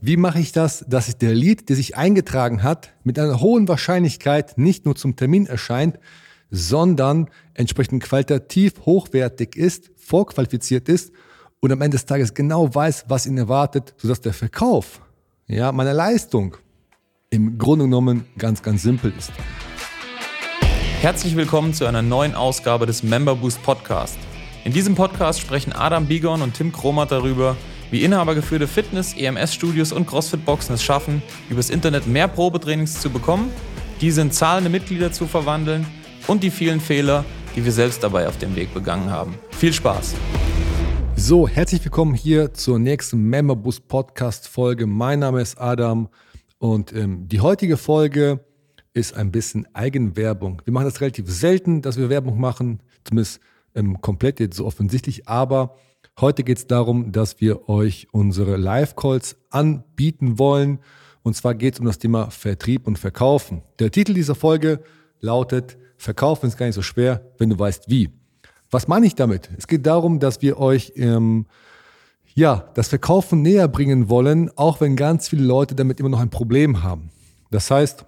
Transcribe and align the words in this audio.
Wie 0.00 0.16
mache 0.16 0.38
ich 0.38 0.52
das, 0.52 0.84
dass 0.86 1.18
der 1.18 1.34
Lead, 1.34 1.68
der 1.68 1.74
sich 1.74 1.96
eingetragen 1.96 2.62
hat, 2.62 2.90
mit 3.02 3.18
einer 3.18 3.40
hohen 3.40 3.66
Wahrscheinlichkeit 3.66 4.56
nicht 4.56 4.84
nur 4.84 4.94
zum 4.94 5.16
Termin 5.16 5.46
erscheint, 5.46 5.98
sondern 6.52 7.28
entsprechend 7.54 8.04
qualitativ 8.04 8.74
hochwertig 8.86 9.56
ist, 9.56 9.90
vorqualifiziert 9.96 10.88
ist 10.88 11.10
und 11.58 11.72
am 11.72 11.80
Ende 11.80 11.96
des 11.96 12.06
Tages 12.06 12.32
genau 12.32 12.72
weiß, 12.72 13.06
was 13.08 13.26
ihn 13.26 13.36
erwartet, 13.38 13.92
sodass 13.96 14.20
der 14.20 14.32
Verkauf 14.32 15.00
ja, 15.48 15.72
meiner 15.72 15.94
Leistung 15.94 16.56
im 17.30 17.58
Grunde 17.58 17.86
genommen 17.86 18.24
ganz, 18.38 18.62
ganz 18.62 18.82
simpel 18.82 19.12
ist. 19.18 19.32
Herzlich 21.00 21.34
willkommen 21.34 21.74
zu 21.74 21.86
einer 21.86 22.02
neuen 22.02 22.36
Ausgabe 22.36 22.86
des 22.86 23.02
Member 23.02 23.34
Boost 23.34 23.60
Podcast. 23.64 24.16
In 24.64 24.72
diesem 24.72 24.94
Podcast 24.94 25.40
sprechen 25.40 25.72
Adam 25.72 26.06
Bigon 26.06 26.40
und 26.40 26.54
Tim 26.54 26.70
Kromat 26.70 27.10
darüber, 27.10 27.56
wie 27.90 28.04
inhabergeführte 28.04 28.66
Fitness-, 28.66 29.14
EMS-Studios 29.16 29.92
und 29.92 30.06
CrossFit-Boxen 30.06 30.74
es 30.74 30.82
schaffen, 30.82 31.22
übers 31.48 31.70
Internet 31.70 32.06
mehr 32.06 32.28
Probetrainings 32.28 33.00
zu 33.00 33.10
bekommen, 33.10 33.50
diese 34.00 34.20
in 34.20 34.30
zahlende 34.30 34.70
Mitglieder 34.70 35.10
zu 35.10 35.26
verwandeln 35.26 35.86
und 36.26 36.42
die 36.42 36.50
vielen 36.50 36.80
Fehler, 36.80 37.24
die 37.56 37.64
wir 37.64 37.72
selbst 37.72 38.02
dabei 38.02 38.28
auf 38.28 38.36
dem 38.38 38.54
Weg 38.56 38.74
begangen 38.74 39.10
haben. 39.10 39.34
Viel 39.52 39.72
Spaß! 39.72 40.14
So, 41.16 41.48
herzlich 41.48 41.82
willkommen 41.84 42.14
hier 42.14 42.52
zur 42.52 42.78
nächsten 42.78 43.22
Memberboost 43.22 43.88
Podcast 43.88 44.46
Folge. 44.46 44.86
Mein 44.86 45.20
Name 45.20 45.40
ist 45.40 45.58
Adam 45.58 46.08
und 46.58 46.92
ähm, 46.92 47.26
die 47.26 47.40
heutige 47.40 47.76
Folge 47.76 48.44
ist 48.92 49.16
ein 49.16 49.32
bisschen 49.32 49.66
Eigenwerbung. 49.74 50.62
Wir 50.64 50.72
machen 50.72 50.84
das 50.84 51.00
relativ 51.00 51.28
selten, 51.30 51.82
dass 51.82 51.96
wir 51.96 52.08
Werbung 52.08 52.38
machen, 52.38 52.80
zumindest 53.04 53.40
ähm, 53.74 54.00
komplett 54.00 54.40
jetzt 54.40 54.56
so 54.56 54.66
offensichtlich, 54.66 55.26
aber 55.26 55.76
Heute 56.20 56.42
geht 56.42 56.58
es 56.58 56.66
darum, 56.66 57.12
dass 57.12 57.40
wir 57.40 57.68
euch 57.68 58.08
unsere 58.10 58.56
Live-Calls 58.56 59.36
anbieten 59.50 60.40
wollen. 60.40 60.80
Und 61.22 61.34
zwar 61.34 61.54
geht 61.54 61.74
es 61.74 61.80
um 61.80 61.86
das 61.86 62.00
Thema 62.00 62.30
Vertrieb 62.30 62.88
und 62.88 62.98
Verkaufen. 62.98 63.62
Der 63.78 63.92
Titel 63.92 64.14
dieser 64.14 64.34
Folge 64.34 64.80
lautet 65.20 65.78
Verkaufen 65.96 66.46
ist 66.46 66.56
gar 66.56 66.66
nicht 66.66 66.74
so 66.74 66.82
schwer, 66.82 67.22
wenn 67.38 67.50
du 67.50 67.58
weißt 67.58 67.88
wie. 67.88 68.10
Was 68.68 68.88
meine 68.88 69.06
ich 69.06 69.14
damit? 69.14 69.48
Es 69.56 69.68
geht 69.68 69.86
darum, 69.86 70.18
dass 70.18 70.42
wir 70.42 70.58
euch 70.58 70.92
ähm, 70.96 71.46
ja, 72.34 72.68
das 72.74 72.88
Verkaufen 72.88 73.42
näher 73.42 73.68
bringen 73.68 74.08
wollen, 74.08 74.50
auch 74.56 74.80
wenn 74.80 74.96
ganz 74.96 75.28
viele 75.28 75.44
Leute 75.44 75.76
damit 75.76 76.00
immer 76.00 76.08
noch 76.08 76.20
ein 76.20 76.30
Problem 76.30 76.82
haben. 76.82 77.10
Das 77.52 77.70
heißt, 77.70 78.04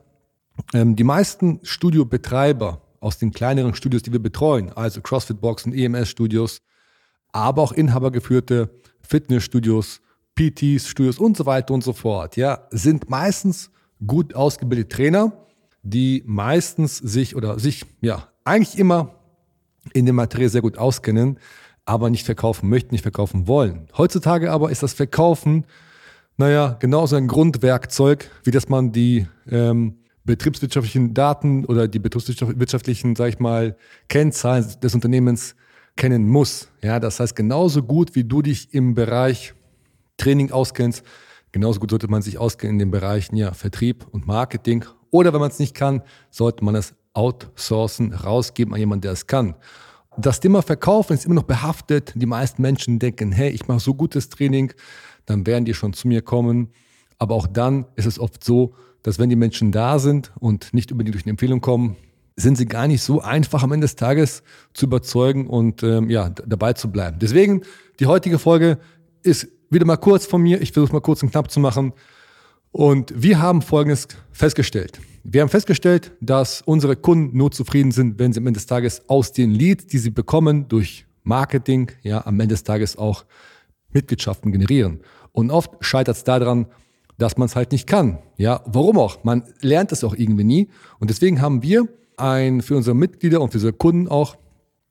ähm, 0.75 0.97
die 0.97 1.05
meisten 1.05 1.61
Studiobetreiber 1.63 2.83
aus 2.99 3.19
den 3.19 3.31
kleineren 3.31 3.75
Studios, 3.75 4.03
die 4.03 4.13
wir 4.13 4.21
betreuen, 4.21 4.73
also 4.73 5.01
CrossFit-Boxen, 5.01 5.73
EMS-Studios, 5.73 6.61
aber 7.33 7.63
auch 7.63 7.73
inhabergeführte 7.73 8.71
Fitnessstudios, 9.03 10.01
PTs, 10.37 10.89
Studios 10.89 11.19
und 11.19 11.37
so 11.37 11.47
weiter 11.47 11.75
und 11.75 11.85
so 11.85 11.93
fort, 11.93 12.37
ja, 12.37 12.67
sind 12.71 13.11
meistens 13.11 13.71
gut 14.07 14.35
ausgebildete 14.35 14.89
Trainer, 14.89 15.33
die 15.83 16.23
meistens 16.27 16.99
sich 16.99 17.37
oder 17.37 17.59
sich, 17.59 17.85
ja, 18.01 18.29
eigentlich 18.45 18.79
immer 18.79 19.15
in 19.93 20.05
der 20.05 20.15
Materie 20.15 20.49
sehr 20.49 20.63
gut 20.63 20.79
auskennen, 20.79 21.39
aber 21.85 22.11
nicht 22.11 22.25
verkaufen 22.25 22.69
möchten, 22.69 22.95
nicht 22.95 23.03
verkaufen 23.03 23.49
wollen. 23.49 23.89
Heutzutage 23.97 24.53
aber 24.53 24.71
ist 24.71 24.83
das 24.83 24.93
Verkaufen, 24.93 25.65
naja, 26.37 26.77
genauso 26.79 27.17
ein 27.17 27.27
Grundwerkzeug, 27.27 28.31
wie 28.45 28.51
dass 28.51 28.69
man 28.69 28.93
die 28.93 29.27
ähm, 29.51 29.99
betriebswirtschaftlichen 30.25 31.13
Daten 31.13 31.65
oder 31.65 31.89
die 31.89 31.99
betriebswirtschaftlichen, 31.99 33.17
sag 33.17 33.29
ich 33.29 33.39
mal, 33.41 33.77
Kennzahlen 34.09 34.65
des 34.83 34.95
Unternehmens 34.95 35.55
kennen 35.97 36.29
muss. 36.29 36.69
Ja, 36.83 37.01
das 37.01 37.21
heißt, 37.21 37.37
genauso 37.37 37.83
gut 37.83 38.15
wie 38.15 38.25
du 38.25 38.43
dich 38.43 38.73
im 38.75 38.95
Bereich 38.95 39.55
Training 40.17 40.51
auskennst, 40.51 41.03
genauso 41.53 41.81
gut 41.81 41.91
sollte 41.91 42.09
man 42.09 42.23
sich 42.23 42.39
auskennen 42.39 42.77
in 42.77 42.79
den 42.79 42.91
Bereichen 42.91 43.37
ja, 43.37 43.53
Vertrieb 43.53 44.07
und 44.11 44.27
Marketing. 44.27 44.85
Oder 45.11 45.33
wenn 45.33 45.41
man 45.41 45.51
es 45.51 45.59
nicht 45.59 45.75
kann, 45.75 46.03
sollte 46.31 46.65
man 46.65 46.75
es 46.75 46.95
outsourcen, 47.15 48.13
rausgeben 48.13 48.75
an 48.75 48.81
jemanden, 48.81 49.03
der 49.03 49.13
es 49.13 49.27
kann. 49.27 49.57
Das 50.17 50.41
Thema 50.41 50.63
Verkaufen 50.63 51.15
ist 51.15 51.25
immer 51.25 51.37
noch 51.37 51.45
behaftet. 51.45 52.13
Die 52.15 52.27
meisten 52.27 52.63
Menschen 52.63 52.99
denken, 52.99 53.33
hey, 53.33 53.51
ich 53.51 53.69
mache 53.69 53.81
so 53.81 53.95
gutes 53.95 54.29
Training, 54.29 54.73
dann 55.27 55.47
werden 55.47 55.65
die 55.65 55.75
schon 55.75 55.93
zu 55.93 56.09
mir 56.09 56.23
kommen. 56.23 56.69
Aber 57.19 57.35
auch 57.35 57.47
dann 57.47 57.87
ist 57.97 58.07
es 58.07 58.19
oft 58.19 58.43
so, 58.43 58.75
dass 59.03 59.19
wenn 59.19 59.31
die 59.31 59.37
Menschen 59.37 59.73
da 59.73 59.99
sind 59.99 60.33
und 60.41 60.75
nicht 60.75 60.93
unbedingt 60.93 61.15
durch 61.15 61.25
eine 61.25 61.31
Empfehlung 61.31 61.61
kommen, 61.61 61.97
sind 62.37 62.57
sie 62.57 62.67
gar 62.67 62.87
nicht 62.89 63.03
so 63.03 63.21
einfach 63.21 63.63
am 63.63 63.73
Ende 63.73 63.85
des 63.85 63.97
Tages 63.97 64.43
zu 64.73 64.87
überzeugen 64.87 65.47
und 65.47 65.83
ähm, 65.83 66.11
ja, 66.11 66.31
dabei 66.31 66.73
zu 66.73 66.91
bleiben. 66.91 67.19
Deswegen, 67.21 67.63
die 67.99 68.07
heutige 68.07 68.39
Folge 68.39 68.79
ist 69.23 69.49
wieder 69.71 69.87
mal 69.87 69.97
kurz 69.97 70.27
von 70.27 70.43
mir. 70.43 70.61
Ich 70.61 70.73
versuche 70.73 70.93
mal 70.93 71.01
kurz 71.01 71.23
und 71.23 71.31
knapp 71.31 71.51
zu 71.51 71.61
machen. 71.61 71.93
Und 72.73 73.13
wir 73.17 73.41
haben 73.41 73.63
Folgendes 73.63 74.09
festgestellt. 74.31 75.01
Wir 75.23 75.43
haben 75.43 75.49
festgestellt, 75.49 76.13
dass 76.21 76.63
unsere 76.63 76.97
Kunden 76.97 77.37
nur 77.37 77.51
zufrieden 77.51 77.91
sind, 77.91 78.19
wenn 78.19 78.33
sie 78.33 78.41
am 78.41 78.47
Ende 78.47 78.59
des 78.59 78.67
Tages 78.67 79.09
aus 79.09 79.33
den 79.33 79.51
Leads, 79.51 79.87
die 79.87 79.99
sie 79.99 80.11
bekommen, 80.11 80.69
durch 80.69 81.07
Marketing, 81.23 81.91
ja, 82.03 82.25
am 82.27 82.41
Ende 82.41 82.55
des 82.55 82.65
Tages 82.65 82.97
auch 82.97 83.25
Mitgliedschaften 83.93 84.53
generieren. 84.53 85.01
Und 85.33 85.51
oft 85.51 85.73
scheitert 85.81 86.17
es 86.17 86.25
daran, 86.25 86.67
dass 87.19 87.37
man 87.37 87.47
es 87.47 87.57
halt 87.57 87.73
nicht 87.73 87.87
kann. 87.87 88.19
Ja, 88.39 88.63
warum 88.65 88.99
auch? 88.99 89.23
Man 89.25 89.45
lernt 89.61 89.93
es 89.93 90.03
auch 90.05 90.15
irgendwie 90.15 90.45
nie. 90.45 90.69
Und 90.99 91.11
deswegen 91.11 91.41
haben 91.41 91.63
wir 91.63 91.87
ein, 92.21 92.63
für 92.63 92.77
unsere 92.77 92.95
Mitglieder 92.97 93.41
und 93.41 93.51
für 93.51 93.59
unsere 93.59 93.73
Kunden 93.73 94.09
auch 94.09 94.37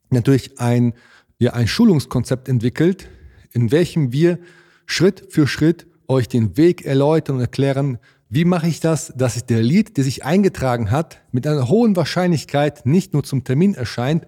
natürlich 0.09 0.59
ein, 0.59 0.93
ja, 1.37 1.53
ein 1.53 1.67
Schulungskonzept 1.67 2.49
entwickelt, 2.49 3.07
in 3.51 3.71
welchem 3.71 4.11
wir 4.11 4.39
Schritt 4.85 5.27
für 5.29 5.47
Schritt 5.47 5.87
euch 6.07 6.27
den 6.27 6.57
Weg 6.57 6.85
erläutern 6.85 7.35
und 7.35 7.41
erklären, 7.41 7.99
wie 8.29 8.45
mache 8.45 8.67
ich 8.67 8.79
das, 8.79 9.11
dass 9.15 9.33
sich 9.33 9.43
der 9.43 9.61
Lead, 9.61 9.97
der 9.97 10.03
sich 10.03 10.23
eingetragen 10.23 10.91
hat, 10.91 11.21
mit 11.31 11.47
einer 11.47 11.67
hohen 11.67 11.95
Wahrscheinlichkeit 11.95 12.85
nicht 12.85 13.13
nur 13.13 13.23
zum 13.23 13.43
Termin 13.43 13.73
erscheint, 13.73 14.27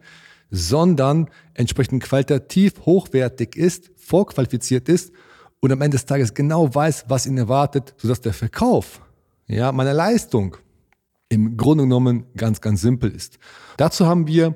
sondern 0.49 1.29
entsprechend 1.53 2.03
qualitativ 2.03 2.73
hochwertig 2.85 3.55
ist, 3.55 3.91
vorqualifiziert 3.95 4.89
ist 4.89 5.11
und 5.59 5.71
am 5.71 5.81
Ende 5.81 5.95
des 5.95 6.05
Tages 6.05 6.33
genau 6.33 6.73
weiß, 6.73 7.05
was 7.07 7.25
ihn 7.25 7.37
erwartet, 7.37 7.93
sodass 7.97 8.21
der 8.21 8.33
Verkauf 8.33 9.01
ja, 9.47 9.71
meiner 9.71 9.93
Leistung 9.93 10.57
im 11.31 11.55
Grunde 11.55 11.85
genommen 11.85 12.25
ganz, 12.35 12.59
ganz 12.59 12.81
simpel 12.81 13.09
ist. 13.09 13.39
Dazu 13.77 14.05
haben 14.05 14.27
wir 14.27 14.55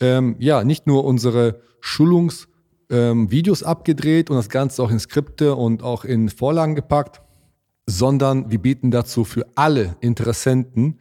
ähm, 0.00 0.36
ja 0.38 0.64
nicht 0.64 0.86
nur 0.86 1.04
unsere 1.04 1.60
Schulungsvideos 1.80 3.62
ähm, 3.62 3.68
abgedreht 3.68 4.30
und 4.30 4.36
das 4.36 4.48
Ganze 4.48 4.82
auch 4.82 4.90
in 4.90 4.98
Skripte 4.98 5.54
und 5.54 5.82
auch 5.82 6.04
in 6.04 6.30
Vorlagen 6.30 6.74
gepackt, 6.74 7.20
sondern 7.86 8.50
wir 8.50 8.58
bieten 8.58 8.90
dazu 8.90 9.24
für 9.24 9.46
alle 9.56 9.96
Interessenten 10.00 10.98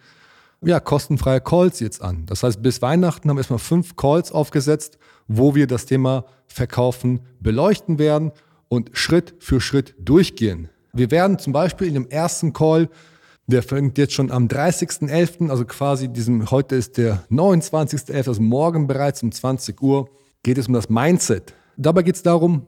ja, 0.61 0.79
kostenfreie 0.79 1.39
Calls 1.39 1.79
jetzt 1.79 2.01
an. 2.01 2.25
Das 2.25 2.43
heißt, 2.43 2.61
bis 2.61 2.81
Weihnachten 2.81 3.29
haben 3.29 3.37
wir 3.37 3.41
erstmal 3.41 3.59
fünf 3.59 3.95
Calls 3.95 4.33
aufgesetzt, 4.33 4.97
wo 5.27 5.55
wir 5.55 5.67
das 5.67 5.85
Thema 5.85 6.25
Verkaufen 6.47 7.21
beleuchten 7.39 7.99
werden 7.99 8.31
und 8.67 8.89
Schritt 8.93 9.35
für 9.39 9.61
Schritt 9.61 9.95
durchgehen. 9.97 10.69
Wir 10.91 11.09
werden 11.11 11.39
zum 11.39 11.53
Beispiel 11.53 11.87
in 11.87 11.93
dem 11.93 12.09
ersten 12.09 12.51
Call 12.51 12.89
der 13.47 13.61
fängt 13.61 13.97
jetzt 13.97 14.13
schon 14.13 14.31
am 14.31 14.47
30.11., 14.47 15.49
also 15.49 15.65
quasi 15.65 16.07
diesem, 16.07 16.49
heute 16.49 16.75
ist 16.75 16.97
der 16.97 17.23
29.11., 17.29 18.27
also 18.27 18.41
morgen 18.41 18.87
bereits 18.87 19.21
um 19.21 19.31
20 19.31 19.81
Uhr, 19.81 20.09
geht 20.43 20.57
es 20.57 20.67
um 20.67 20.73
das 20.73 20.89
Mindset. 20.89 21.53
Dabei 21.77 22.03
geht 22.03 22.15
es 22.15 22.23
darum, 22.23 22.65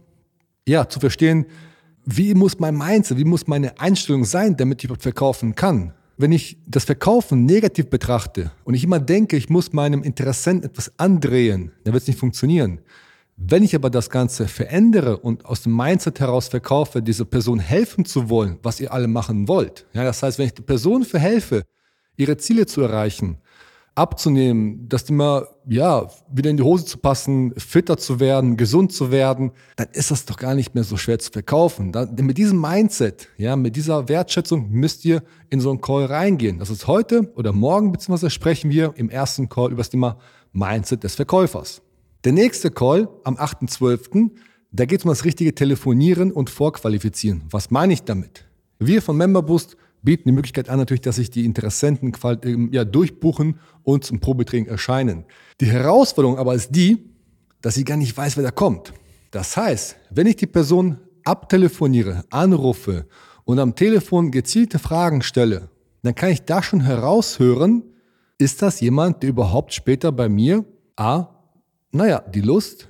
ja, 0.68 0.88
zu 0.88 1.00
verstehen, 1.00 1.46
wie 2.06 2.34
muss 2.34 2.60
mein 2.60 2.78
Mindset, 2.78 3.18
wie 3.18 3.26
muss 3.26 3.48
meine 3.48 3.80
Einstellung 3.80 4.24
sein, 4.24 4.56
damit 4.56 4.84
ich 4.84 4.90
verkaufen 5.00 5.56
kann. 5.56 5.94
Wenn 6.18 6.32
ich 6.32 6.58
das 6.66 6.86
Verkaufen 6.86 7.46
negativ 7.46 7.90
betrachte 7.90 8.52
und 8.64 8.74
ich 8.74 8.84
immer 8.84 9.00
denke, 9.00 9.38
ich 9.38 9.50
muss 9.50 9.74
meinem 9.74 10.04
Interessenten 10.04 10.70
etwas 10.70 10.92
andrehen, 10.98 11.72
dann 11.84 11.94
wird 11.94 12.04
es 12.04 12.08
nicht 12.08 12.20
funktionieren. 12.20 12.80
Wenn 13.40 13.64
ich 13.64 13.76
aber 13.76 13.92
das 13.92 14.10
Ganze 14.10 14.48
verändere 14.48 15.18
und 15.18 15.46
aus 15.46 15.62
dem 15.62 15.76
Mindset 15.76 16.20
heraus 16.20 16.48
verkaufe, 16.48 17.04
dieser 17.04 17.26
Person 17.26 17.60
helfen 17.60 18.04
zu 18.04 18.30
wollen, 18.30 18.58
was 18.64 18.80
ihr 18.80 18.92
alle 18.92 19.08
machen 19.08 19.48
wollt, 19.48 19.86
ja, 19.94 20.04
das 20.04 20.24
heißt, 20.24 20.40
wenn 20.40 20.48
ich 20.48 20.56
der 20.56 20.64
Person 20.64 21.06
verhelfe, 21.06 21.64
ihre 22.18 22.38
Ziele 22.38 22.66
zu 22.66 22.82
erreichen, 22.82 23.38
abzunehmen, 23.94 24.90
das 24.90 25.04
immer, 25.10 25.48
ja, 25.68 26.08
wieder 26.32 26.50
in 26.50 26.58
die 26.58 26.64
Hose 26.64 26.86
zu 26.86 26.98
passen, 26.98 27.54
fitter 27.58 27.98
zu 27.98 28.20
werden, 28.20 28.58
gesund 28.58 28.92
zu 28.92 29.12
werden, 29.12 29.52
dann 29.76 29.88
ist 29.94 30.12
das 30.12 30.26
doch 30.26 30.38
gar 30.38 30.56
nicht 30.56 30.76
mehr 30.76 30.84
so 30.84 30.98
schwer 30.98 31.20
zu 31.20 31.32
verkaufen. 31.32 31.92
Da, 31.92 32.08
mit 32.20 32.38
diesem 32.38 32.60
Mindset, 32.60 33.30
ja, 33.38 33.56
mit 33.56 33.76
dieser 33.76 34.10
Wertschätzung 34.10 34.70
müsst 34.70 35.06
ihr 35.06 35.24
in 35.50 35.60
so 35.60 35.70
einen 35.70 35.82
Call 35.82 36.06
reingehen. 36.06 36.60
Das 36.60 36.70
ist 36.70 36.88
heute 36.88 37.32
oder 37.36 37.54
morgen, 37.54 37.92
beziehungsweise 37.92 38.30
sprechen 38.32 38.72
wir 38.72 38.94
im 38.98 39.10
ersten 39.10 39.48
Call 39.48 39.72
über 39.72 39.82
das 39.82 39.90
Thema 39.90 40.18
Mindset 40.54 41.04
des 41.04 41.16
Verkäufers. 41.16 41.82
Der 42.24 42.32
nächste 42.32 42.72
Call 42.72 43.10
am 43.24 43.36
8.12., 43.36 44.32
da 44.72 44.86
geht 44.86 45.00
es 45.00 45.06
um 45.06 45.10
das 45.10 45.24
richtige 45.24 45.56
Telefonieren 45.56 46.32
und 46.32 46.50
Vorqualifizieren. 46.50 47.44
Was 47.50 47.72
meine 47.72 47.94
ich 47.94 48.04
damit? 48.04 48.46
Wir 48.80 49.02
von 49.02 49.18
Memberboost 49.18 49.78
bieten 50.04 50.30
die 50.30 50.34
Möglichkeit 50.34 50.70
an, 50.70 50.78
natürlich, 50.78 51.02
dass 51.02 51.18
sich 51.18 51.30
die 51.30 51.46
Interessenten 51.46 52.14
ähm, 52.44 52.70
ja, 52.72 52.86
durchbuchen 52.86 53.60
und 53.84 54.04
zum 54.04 54.20
Probetraining 54.20 54.68
erscheinen. 54.68 55.26
Die 55.62 55.68
Herausforderung 55.68 56.38
aber 56.38 56.54
ist 56.54 56.72
die, 56.76 57.10
dass 57.62 57.76
sie 57.76 57.84
gar 57.84 57.98
nicht 57.98 58.16
weiß, 58.16 58.38
wer 58.38 58.44
da 58.44 58.52
kommt. 58.52 58.94
Das 59.32 59.58
heißt, 59.58 59.98
wenn 60.12 60.28
ich 60.28 60.36
die 60.36 60.48
Person 60.48 60.98
abtelefoniere, 61.24 62.24
anrufe 62.30 63.08
und 63.44 63.60
am 63.60 63.76
Telefon 63.76 64.32
gezielte 64.32 64.80
Fragen 64.80 65.22
stelle, 65.22 65.70
dann 66.04 66.16
kann 66.16 66.30
ich 66.30 66.44
da 66.44 66.64
schon 66.64 66.82
heraushören, 66.82 67.84
ist 68.38 68.62
das 68.62 68.80
jemand, 68.80 69.24
der 69.24 69.32
überhaupt 69.32 69.74
später 69.74 70.12
bei 70.12 70.30
mir 70.30 70.64
A, 70.96 71.37
naja, 71.92 72.20
die 72.20 72.42
Lust, 72.42 72.88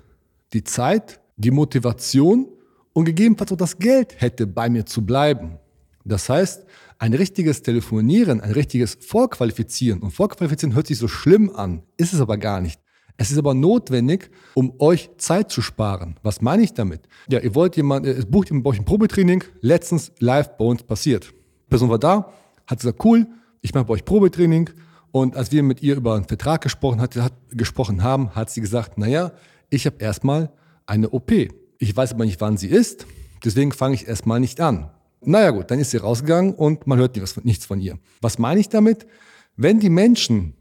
die 0.53 0.63
Zeit, 0.63 1.19
die 1.35 1.51
Motivation 1.51 2.47
und 2.93 3.05
gegebenenfalls 3.05 3.51
auch 3.51 3.57
das 3.57 3.77
Geld 3.77 4.19
hätte, 4.19 4.47
bei 4.47 4.69
mir 4.69 4.85
zu 4.85 5.05
bleiben. 5.05 5.57
Das 6.03 6.29
heißt, 6.29 6.65
ein 6.99 7.13
richtiges 7.13 7.61
Telefonieren, 7.61 8.41
ein 8.41 8.51
richtiges 8.51 8.97
Vorqualifizieren, 8.99 10.01
und 10.01 10.11
Vorqualifizieren 10.11 10.73
hört 10.73 10.87
sich 10.87 10.97
so 10.97 11.07
schlimm 11.07 11.51
an, 11.55 11.83
ist 11.97 12.13
es 12.13 12.21
aber 12.21 12.37
gar 12.37 12.61
nicht. 12.61 12.79
Es 13.17 13.31
ist 13.31 13.37
aber 13.37 13.53
notwendig, 13.53 14.29
um 14.53 14.73
euch 14.79 15.09
Zeit 15.17 15.51
zu 15.51 15.61
sparen. 15.61 16.19
Was 16.21 16.41
meine 16.41 16.63
ich 16.63 16.73
damit? 16.73 17.01
Ja, 17.29 17.39
ihr 17.39 17.55
wollt 17.55 17.75
jemand, 17.75 18.05
es 18.05 18.25
bucht 18.25 18.49
jemand 18.49 18.63
bei 18.63 18.69
euch 18.69 18.79
ein 18.79 18.85
Probetraining, 18.85 19.43
letztens 19.61 20.11
live 20.19 20.55
bei 20.57 20.65
uns 20.65 20.83
passiert. 20.83 21.31
Die 21.31 21.69
Person 21.69 21.89
war 21.89 21.99
da, 21.99 22.31
hat 22.67 22.79
gesagt, 22.79 23.03
cool, 23.03 23.27
ich 23.61 23.73
mache 23.73 23.85
bei 23.85 23.95
euch 23.95 24.05
Probetraining. 24.05 24.69
Und 25.11 25.35
als 25.35 25.51
wir 25.51 25.63
mit 25.63 25.81
ihr 25.81 25.95
über 25.95 26.15
einen 26.15 26.25
Vertrag 26.25 26.61
gesprochen, 26.61 27.01
hat, 27.01 27.15
hat, 27.15 27.33
gesprochen 27.51 28.03
haben, 28.03 28.35
hat 28.35 28.49
sie 28.49 28.61
gesagt, 28.61 28.97
naja, 28.97 29.31
ich 29.69 29.85
habe 29.85 29.97
erstmal 29.99 30.51
eine 30.85 31.09
OP. 31.09 31.31
Ich 31.79 31.95
weiß 31.95 32.13
aber 32.13 32.25
nicht, 32.25 32.41
wann 32.41 32.57
sie 32.57 32.67
ist, 32.67 33.05
deswegen 33.43 33.71
fange 33.71 33.95
ich 33.95 34.07
erstmal 34.07 34.39
nicht 34.39 34.59
an. 34.59 34.89
Naja 35.21 35.51
gut, 35.51 35.71
dann 35.71 35.79
ist 35.79 35.91
sie 35.91 35.97
rausgegangen 35.97 36.53
und 36.53 36.87
man 36.87 36.99
hört 36.99 37.17
nichts 37.43 37.65
von 37.65 37.79
ihr. 37.79 37.97
Was 38.21 38.37
meine 38.37 38.59
ich 38.59 38.69
damit? 38.69 39.07
Wenn 39.55 39.79
die 39.79 39.89
Menschen 39.89 40.53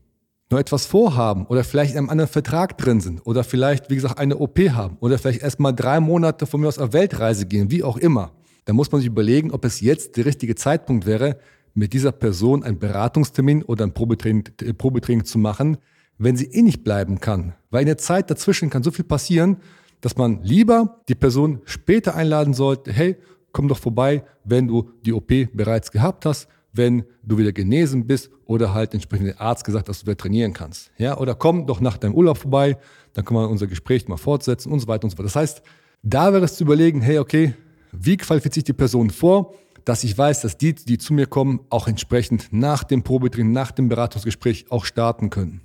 nur 0.50 0.60
etwas 0.60 0.86
vorhaben 0.86 1.46
oder 1.46 1.64
vielleicht 1.64 1.92
in 1.92 1.98
einem 1.98 2.10
anderen 2.10 2.30
Vertrag 2.30 2.78
drin 2.78 3.00
sind 3.00 3.26
oder 3.26 3.44
vielleicht, 3.44 3.90
wie 3.90 3.96
gesagt, 3.96 4.18
eine 4.18 4.38
OP 4.38 4.58
haben 4.70 4.96
oder 5.00 5.18
vielleicht 5.18 5.42
erstmal 5.42 5.74
drei 5.74 6.00
Monate 6.00 6.46
von 6.46 6.60
mir 6.60 6.68
aus 6.68 6.78
auf 6.78 6.92
Weltreise 6.92 7.46
gehen, 7.46 7.70
wie 7.70 7.82
auch 7.82 7.96
immer, 7.96 8.32
dann 8.64 8.76
muss 8.76 8.90
man 8.90 9.00
sich 9.00 9.08
überlegen, 9.08 9.50
ob 9.50 9.64
es 9.64 9.80
jetzt 9.80 10.16
der 10.16 10.24
richtige 10.24 10.54
Zeitpunkt 10.54 11.06
wäre, 11.06 11.38
mit 11.76 11.92
dieser 11.92 12.10
Person 12.10 12.64
einen 12.64 12.78
Beratungstermin 12.78 13.62
oder 13.62 13.84
ein 13.84 13.92
Probetraining, 13.92 14.44
äh, 14.62 14.72
Probetraining 14.72 15.24
zu 15.24 15.38
machen, 15.38 15.76
wenn 16.18 16.34
sie 16.34 16.46
eh 16.46 16.62
nicht 16.62 16.82
bleiben 16.82 17.20
kann. 17.20 17.54
Weil 17.70 17.82
in 17.82 17.86
der 17.86 17.98
Zeit 17.98 18.30
dazwischen 18.30 18.70
kann 18.70 18.82
so 18.82 18.90
viel 18.90 19.04
passieren, 19.04 19.58
dass 20.00 20.16
man 20.16 20.42
lieber 20.42 21.02
die 21.08 21.14
Person 21.14 21.60
später 21.64 22.14
einladen 22.14 22.54
sollte, 22.54 22.92
hey, 22.92 23.16
komm 23.52 23.68
doch 23.68 23.78
vorbei, 23.78 24.24
wenn 24.44 24.66
du 24.66 24.90
die 25.04 25.12
OP 25.12 25.28
bereits 25.52 25.92
gehabt 25.92 26.24
hast, 26.24 26.48
wenn 26.72 27.04
du 27.22 27.36
wieder 27.36 27.52
genesen 27.52 28.06
bist 28.06 28.30
oder 28.46 28.72
halt 28.72 28.94
entsprechend 28.94 29.28
der 29.28 29.40
Arzt 29.40 29.64
gesagt, 29.64 29.88
dass 29.88 30.00
du 30.00 30.06
wieder 30.06 30.16
trainieren 30.16 30.54
kannst. 30.54 30.90
Ja, 30.96 31.18
oder 31.18 31.34
komm 31.34 31.66
doch 31.66 31.80
nach 31.80 31.98
deinem 31.98 32.14
Urlaub 32.14 32.38
vorbei, 32.38 32.78
dann 33.12 33.24
können 33.24 33.40
wir 33.40 33.50
unser 33.50 33.66
Gespräch 33.66 34.08
mal 34.08 34.16
fortsetzen 34.16 34.72
und 34.72 34.80
so 34.80 34.88
weiter 34.88 35.04
und 35.04 35.10
so 35.10 35.18
weiter. 35.18 35.24
Das 35.24 35.36
heißt, 35.36 35.62
da 36.02 36.32
wäre 36.32 36.44
es 36.44 36.56
zu 36.56 36.64
überlegen, 36.64 37.02
hey, 37.02 37.18
okay, 37.18 37.54
wie 37.92 38.16
qualifiziert 38.16 38.66
sich 38.66 38.74
die 38.74 38.78
Person 38.78 39.10
vor, 39.10 39.54
dass 39.86 40.02
ich 40.04 40.18
weiß, 40.18 40.42
dass 40.42 40.58
die, 40.58 40.74
die 40.74 40.98
zu 40.98 41.14
mir 41.14 41.26
kommen, 41.26 41.60
auch 41.70 41.86
entsprechend 41.86 42.48
nach 42.50 42.84
dem 42.84 43.04
Probetraining, 43.04 43.52
nach 43.52 43.70
dem 43.70 43.88
Beratungsgespräch 43.88 44.66
auch 44.68 44.84
starten 44.84 45.30
können. 45.30 45.62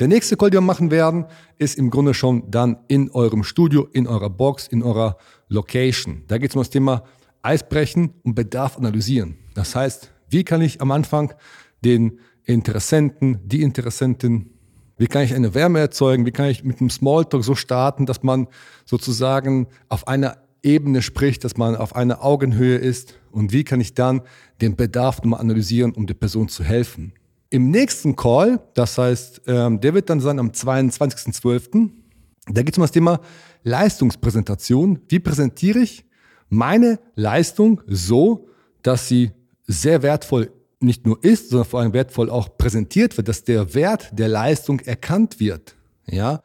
Der 0.00 0.08
nächste 0.08 0.36
Call, 0.36 0.48
den 0.48 0.56
wir 0.56 0.60
machen 0.62 0.90
werden, 0.90 1.26
ist 1.58 1.78
im 1.78 1.90
Grunde 1.90 2.14
schon 2.14 2.50
dann 2.50 2.78
in 2.88 3.10
eurem 3.10 3.44
Studio, 3.44 3.86
in 3.92 4.06
eurer 4.06 4.30
Box, 4.30 4.66
in 4.66 4.82
eurer 4.82 5.18
Location. 5.48 6.24
Da 6.26 6.38
geht 6.38 6.50
es 6.50 6.56
um 6.56 6.62
das 6.62 6.70
Thema 6.70 7.04
Eisbrechen 7.42 8.14
und 8.22 8.34
Bedarf 8.34 8.78
analysieren. 8.78 9.36
Das 9.54 9.76
heißt, 9.76 10.10
wie 10.30 10.42
kann 10.42 10.62
ich 10.62 10.80
am 10.80 10.90
Anfang 10.90 11.34
den 11.84 12.18
Interessenten, 12.44 13.40
die 13.44 13.60
Interessenten, 13.60 14.58
wie 14.96 15.06
kann 15.06 15.22
ich 15.22 15.34
eine 15.34 15.54
Wärme 15.54 15.80
erzeugen? 15.80 16.24
Wie 16.24 16.32
kann 16.32 16.46
ich 16.46 16.64
mit 16.64 16.80
einem 16.80 16.88
Smalltalk 16.88 17.44
so 17.44 17.54
starten, 17.54 18.06
dass 18.06 18.22
man 18.22 18.48
sozusagen 18.86 19.66
auf 19.88 20.08
einer 20.08 20.38
Ebene 20.62 21.02
spricht, 21.02 21.44
dass 21.44 21.56
man 21.56 21.76
auf 21.76 21.96
einer 21.96 22.24
Augenhöhe 22.24 22.76
ist? 22.76 23.14
Und 23.30 23.52
wie 23.52 23.64
kann 23.64 23.80
ich 23.80 23.94
dann 23.94 24.22
den 24.60 24.76
Bedarf 24.76 25.18
nochmal 25.18 25.40
analysieren, 25.40 25.92
um 25.92 26.06
der 26.06 26.14
Person 26.14 26.48
zu 26.48 26.62
helfen? 26.64 27.12
Im 27.50 27.70
nächsten 27.70 28.16
Call, 28.16 28.60
das 28.74 28.96
heißt, 28.96 29.42
ähm, 29.46 29.80
der 29.80 29.94
wird 29.94 30.08
dann 30.08 30.20
sein 30.20 30.38
am 30.38 30.50
22.12., 30.50 31.90
da 32.48 32.62
geht 32.62 32.74
es 32.74 32.78
um 32.78 32.82
das 32.82 32.90
Thema 32.90 33.20
Leistungspräsentation. 33.62 35.00
Wie 35.08 35.20
präsentiere 35.20 35.78
ich 35.80 36.04
meine 36.48 36.98
Leistung 37.14 37.80
so, 37.86 38.48
dass 38.82 39.06
sie 39.06 39.30
sehr 39.66 40.02
wertvoll 40.02 40.50
nicht 40.80 41.06
nur 41.06 41.22
ist, 41.22 41.50
sondern 41.50 41.68
vor 41.68 41.80
allem 41.80 41.92
wertvoll 41.92 42.28
auch 42.28 42.56
präsentiert 42.56 43.16
wird, 43.16 43.28
dass 43.28 43.44
der 43.44 43.74
Wert 43.74 44.10
der 44.12 44.28
Leistung 44.28 44.80
erkannt 44.80 45.38
wird. 45.38 45.76
Ja, 46.06 46.42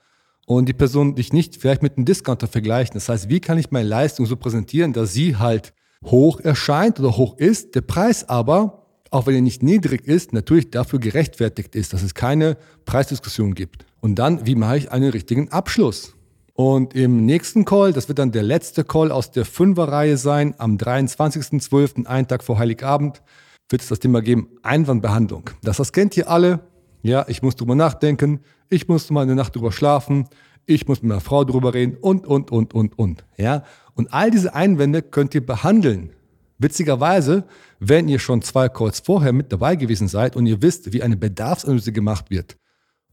und 0.47 0.69
die 0.69 0.73
Person 0.73 1.13
dich 1.13 1.33
nicht 1.33 1.57
vielleicht 1.57 1.83
mit 1.83 1.97
einem 1.97 2.05
Discounter 2.05 2.47
vergleichen. 2.47 2.93
Das 2.93 3.09
heißt, 3.09 3.27
wie 3.27 3.41
kann 3.41 3.57
ich 3.57 3.69
meine 3.69 3.87
Leistung 3.87 4.25
so 4.25 4.37
präsentieren, 4.37 4.93
dass 4.93 5.11
sie 5.11 5.35
halt 5.35 5.73
hoch 6.05 6.39
erscheint 6.39 6.99
oder 7.01 7.17
hoch 7.17 7.37
ist, 7.37 7.75
der 7.75 7.81
Preis 7.81 8.29
aber, 8.29 8.85
auch 9.11 9.27
wenn 9.27 9.35
er 9.35 9.41
nicht 9.41 9.61
niedrig 9.61 10.07
ist, 10.07 10.31
natürlich 10.31 10.71
dafür 10.71 10.99
gerechtfertigt 10.99 11.75
ist, 11.75 11.91
dass 11.91 12.01
es 12.01 12.13
keine 12.13 12.55
Preisdiskussion 12.85 13.55
gibt. 13.55 13.85
Und 13.99 14.15
dann, 14.15 14.45
wie 14.45 14.55
mache 14.55 14.77
ich 14.77 14.91
einen 14.91 15.09
richtigen 15.09 15.51
Abschluss? 15.51 16.13
Und 16.53 16.95
im 16.95 17.25
nächsten 17.25 17.65
Call, 17.65 17.91
das 17.91 18.07
wird 18.07 18.19
dann 18.19 18.31
der 18.31 18.43
letzte 18.43 18.85
Call 18.85 19.11
aus 19.11 19.31
der 19.31 19.43
Fünferreihe 19.43 20.15
sein, 20.15 20.55
am 20.59 20.77
23.12., 20.77 22.05
einen 22.05 22.27
Tag 22.27 22.41
vor 22.41 22.57
Heiligabend, 22.57 23.21
wird 23.67 23.81
es 23.81 23.89
das 23.89 23.99
Thema 23.99 24.21
geben, 24.21 24.47
Einwandbehandlung. 24.63 25.49
Das, 25.61 25.75
das 25.75 25.91
kennt 25.91 26.15
ihr 26.15 26.29
alle. 26.29 26.61
Ja, 27.03 27.25
ich 27.27 27.41
muss 27.41 27.55
drüber 27.55 27.75
nachdenken, 27.75 28.39
ich 28.69 28.87
muss 28.87 29.09
mal 29.09 29.21
eine 29.21 29.35
Nacht 29.35 29.55
drüber 29.55 29.71
schlafen, 29.71 30.27
ich 30.65 30.87
muss 30.87 31.01
mit 31.01 31.09
meiner 31.09 31.21
Frau 31.21 31.43
drüber 31.43 31.73
reden 31.73 31.97
und, 32.01 32.27
und, 32.27 32.51
und, 32.51 32.73
und, 32.73 32.99
und. 32.99 33.25
Ja, 33.37 33.63
und 33.95 34.13
all 34.13 34.29
diese 34.31 34.53
Einwände 34.53 35.01
könnt 35.01 35.33
ihr 35.33 35.45
behandeln. 35.45 36.11
Witzigerweise, 36.59 37.45
wenn 37.79 38.07
ihr 38.07 38.19
schon 38.19 38.41
zwei 38.41 38.67
Calls 38.67 38.99
vorher 38.99 39.31
mit 39.31 39.51
dabei 39.51 39.75
gewesen 39.75 40.07
seid 40.07 40.35
und 40.35 40.45
ihr 40.45 40.61
wisst, 40.61 40.91
wie 40.91 41.03
eine 41.03 41.15
Bedarfsanalyse 41.15 41.91
gemacht 41.91 42.29
wird, 42.29 42.57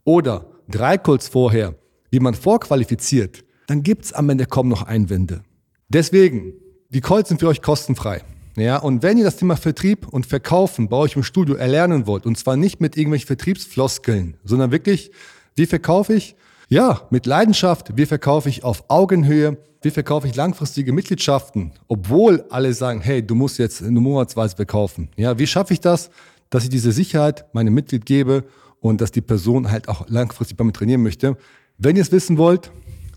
oder 0.04 0.46
drei 0.68 0.98
Calls 0.98 1.28
vorher, 1.28 1.74
wie 2.10 2.20
man 2.20 2.34
vorqualifiziert, 2.34 3.44
dann 3.66 3.82
gibt 3.82 4.06
es 4.06 4.12
am 4.12 4.28
Ende 4.28 4.46
kaum 4.46 4.68
noch 4.68 4.82
Einwände. 4.82 5.42
Deswegen, 5.88 6.54
die 6.90 7.00
Calls 7.00 7.28
sind 7.28 7.40
für 7.40 7.48
euch 7.48 7.62
kostenfrei. 7.62 8.22
Ja, 8.56 8.78
und 8.78 9.02
wenn 9.02 9.18
ihr 9.18 9.24
das 9.24 9.36
Thema 9.36 9.56
Vertrieb 9.56 10.06
und 10.08 10.26
Verkaufen 10.26 10.88
bei 10.88 10.96
euch 10.96 11.16
im 11.16 11.24
Studio 11.24 11.56
erlernen 11.56 12.06
wollt, 12.06 12.24
und 12.24 12.38
zwar 12.38 12.56
nicht 12.56 12.80
mit 12.80 12.96
irgendwelchen 12.96 13.26
Vertriebsfloskeln, 13.26 14.36
sondern 14.44 14.70
wirklich, 14.70 15.10
wie 15.54 15.66
verkaufe 15.66 16.14
ich? 16.14 16.36
Ja, 16.68 17.02
mit 17.10 17.26
Leidenschaft, 17.26 17.96
wie 17.96 18.06
verkaufe 18.06 18.48
ich 18.48 18.64
auf 18.64 18.84
Augenhöhe, 18.88 19.58
wie 19.82 19.90
verkaufe 19.90 20.26
ich 20.26 20.34
langfristige 20.34 20.92
Mitgliedschaften, 20.92 21.72
obwohl 21.88 22.44
alle 22.48 22.72
sagen, 22.72 23.02
hey, 23.02 23.24
du 23.24 23.34
musst 23.34 23.58
jetzt 23.58 23.82
eine 23.82 24.00
monatsweise 24.00 24.56
verkaufen. 24.56 25.10
Ja, 25.16 25.38
wie 25.38 25.46
schaffe 25.46 25.74
ich 25.74 25.80
das, 25.80 26.10
dass 26.48 26.64
ich 26.64 26.70
diese 26.70 26.90
Sicherheit 26.90 27.44
meinem 27.54 27.74
Mitglied 27.74 28.06
gebe 28.06 28.44
und 28.80 29.00
dass 29.00 29.12
die 29.12 29.20
Person 29.20 29.70
halt 29.70 29.88
auch 29.88 30.08
langfristig 30.08 30.56
bei 30.56 30.64
mir 30.64 30.72
trainieren 30.72 31.02
möchte? 31.02 31.36
Wenn 31.76 31.96
ihr 31.96 32.02
es 32.02 32.12
wissen 32.12 32.38
wollt, 32.38 32.70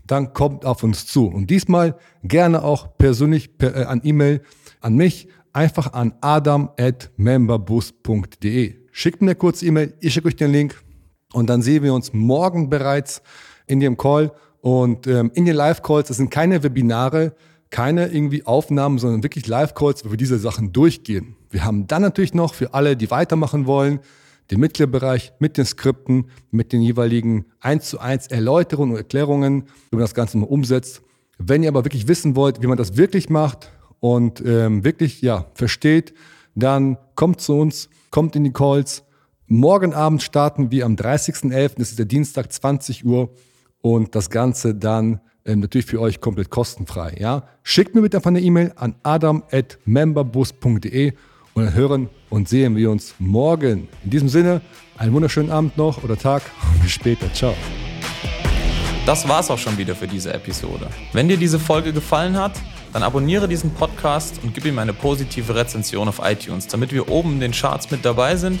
dann 0.06 0.34
kommt 0.34 0.64
auf 0.64 0.82
uns 0.82 1.06
zu. 1.06 1.26
Und 1.26 1.50
diesmal 1.50 1.96
gerne 2.22 2.62
auch 2.62 2.98
persönlich 2.98 3.56
per, 3.56 3.76
äh, 3.76 3.84
an 3.84 4.00
E-Mail 4.04 4.42
an 4.80 4.94
mich, 4.94 5.28
einfach 5.52 5.92
an 5.92 6.14
adam.memberboost.de. 6.20 8.74
Schickt 8.92 9.22
mir 9.22 9.28
eine 9.28 9.36
kurze 9.36 9.66
E-Mail, 9.66 9.94
ich 10.00 10.12
schicke 10.12 10.28
euch 10.28 10.36
den 10.36 10.52
Link 10.52 10.80
und 11.32 11.48
dann 11.48 11.62
sehen 11.62 11.82
wir 11.82 11.94
uns 11.94 12.12
morgen 12.12 12.70
bereits 12.70 13.22
in 13.66 13.80
dem 13.80 13.96
Call. 13.96 14.32
Und 14.60 15.06
ähm, 15.06 15.30
in 15.34 15.44
den 15.44 15.54
Live-Calls, 15.54 16.08
das 16.08 16.16
sind 16.16 16.30
keine 16.30 16.62
Webinare, 16.62 17.34
keine 17.70 18.08
irgendwie 18.08 18.44
Aufnahmen, 18.46 18.98
sondern 18.98 19.22
wirklich 19.22 19.46
Live-Calls, 19.46 20.04
wo 20.04 20.10
wir 20.10 20.16
diese 20.16 20.38
Sachen 20.38 20.72
durchgehen. 20.72 21.36
Wir 21.50 21.64
haben 21.64 21.86
dann 21.86 22.02
natürlich 22.02 22.34
noch 22.34 22.54
für 22.54 22.74
alle, 22.74 22.96
die 22.96 23.10
weitermachen 23.10 23.66
wollen, 23.66 24.00
den 24.50 24.60
Mitgliederbereich 24.60 25.32
mit 25.38 25.58
den 25.58 25.66
Skripten, 25.66 26.30
mit 26.50 26.72
den 26.72 26.80
jeweiligen 26.80 27.44
1 27.60 27.90
zu 27.90 27.98
1 27.98 28.28
Erläuterungen 28.28 28.92
und 28.92 28.98
Erklärungen, 28.98 29.64
wie 29.90 29.96
man 29.96 30.00
das 30.00 30.14
Ganze 30.14 30.38
mal 30.38 30.46
umsetzt. 30.46 31.02
Wenn 31.38 31.62
ihr 31.62 31.68
aber 31.68 31.84
wirklich 31.84 32.08
wissen 32.08 32.34
wollt, 32.34 32.62
wie 32.62 32.66
man 32.66 32.78
das 32.78 32.96
wirklich 32.96 33.28
macht 33.28 33.70
und 34.00 34.42
ähm, 34.44 34.84
wirklich 34.84 35.20
ja 35.22 35.46
versteht, 35.54 36.14
dann 36.54 36.96
kommt 37.14 37.40
zu 37.40 37.54
uns, 37.54 37.88
kommt 38.10 38.34
in 38.34 38.44
die 38.44 38.52
Calls. 38.52 39.04
Morgen 39.50 39.94
Abend 39.94 40.22
starten 40.22 40.70
wir 40.70 40.84
am 40.84 40.94
30.11., 40.94 41.78
das 41.78 41.88
ist 41.88 41.98
der 41.98 42.04
Dienstag, 42.04 42.52
20 42.52 43.06
Uhr 43.06 43.30
und 43.80 44.14
das 44.14 44.28
Ganze 44.28 44.74
dann 44.74 45.22
ähm, 45.46 45.60
natürlich 45.60 45.86
für 45.86 46.02
euch 46.02 46.20
komplett 46.20 46.50
kostenfrei. 46.50 47.16
Ja? 47.18 47.44
Schickt 47.62 47.94
mir 47.94 48.02
bitte 48.02 48.18
einfach 48.18 48.28
eine 48.28 48.42
E-Mail 48.42 48.74
an 48.76 48.96
adam.memberbus.de 49.02 51.14
und 51.54 51.64
dann 51.64 51.72
hören 51.72 52.10
und 52.28 52.50
sehen 52.50 52.76
wir 52.76 52.90
uns 52.90 53.14
morgen. 53.18 53.88
In 54.04 54.10
diesem 54.10 54.28
Sinne, 54.28 54.60
einen 54.98 55.14
wunderschönen 55.14 55.50
Abend 55.50 55.78
noch 55.78 56.04
oder 56.04 56.18
Tag 56.18 56.42
und 56.74 56.82
bis 56.82 56.90
später. 56.90 57.32
Ciao. 57.32 57.54
Das 59.06 59.26
war's 59.26 59.50
auch 59.50 59.56
schon 59.56 59.78
wieder 59.78 59.94
für 59.94 60.06
diese 60.06 60.34
Episode. 60.34 60.88
Wenn 61.14 61.26
dir 61.26 61.38
diese 61.38 61.58
Folge 61.58 61.94
gefallen 61.94 62.36
hat, 62.36 62.52
dann 62.92 63.02
abonniere 63.02 63.48
diesen 63.48 63.70
Podcast 63.70 64.40
und 64.42 64.52
gib 64.52 64.66
ihm 64.66 64.78
eine 64.78 64.92
positive 64.92 65.54
Rezension 65.54 66.06
auf 66.06 66.20
iTunes, 66.22 66.66
damit 66.66 66.92
wir 66.92 67.08
oben 67.08 67.32
in 67.32 67.40
den 67.40 67.52
Charts 67.52 67.90
mit 67.90 68.04
dabei 68.04 68.36
sind 68.36 68.60